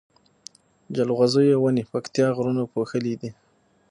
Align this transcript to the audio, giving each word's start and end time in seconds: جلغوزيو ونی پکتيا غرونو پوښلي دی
جلغوزيو 0.95 1.57
ونی 1.63 1.83
پکتيا 1.91 2.27
غرونو 2.35 2.63
پوښلي 2.73 3.13
دی 3.21 3.29